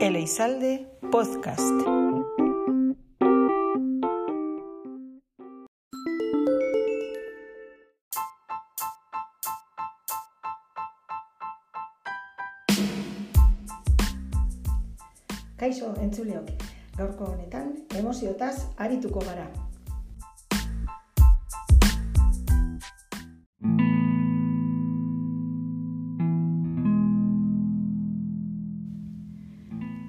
[0.00, 1.60] Eleizalde Podcast.
[15.56, 16.48] Kaixo, entzuleok.
[16.96, 19.48] Gaurko honetan, emoziotaz arituko gara.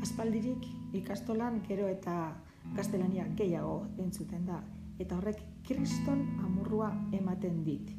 [0.02, 0.66] Aspaldirik
[0.98, 2.34] ikastolan gero eta
[2.76, 4.62] gaztelania gehiago entzuten da
[5.02, 7.92] eta horrek kriston amurrua ematen dit.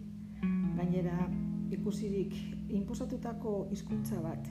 [0.76, 1.28] Gainera,
[1.70, 2.34] ikusirik
[2.74, 4.50] inposatutako hizkuntza bat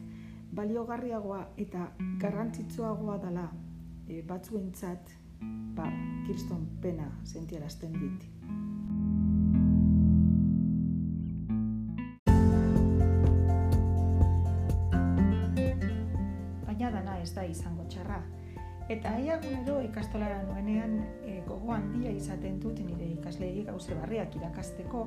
[0.55, 1.89] baliogarriagoa eta
[2.21, 3.47] garrantzitsuagoa dela
[4.07, 5.13] e, batzuentzat
[5.75, 5.87] ba,
[6.25, 8.27] kriston pena sentiarazten dit.
[17.31, 18.19] Ez da izango txarra.
[18.91, 25.05] Eta aiagunero ikastolara nuenean e, gogo handia izaten dut nire ikaslei gauze barriak irakasteko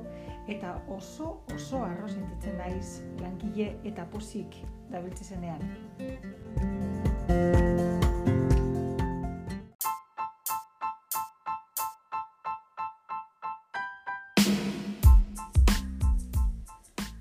[0.49, 4.57] eta oso oso arro sentitzen naiz langile eta pozik
[4.89, 5.61] dabiltzenean.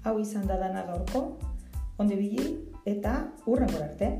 [0.04, 1.26] Hau izan da dana gaurko,
[1.98, 2.48] onde bili
[2.88, 4.10] eta urrengor arte.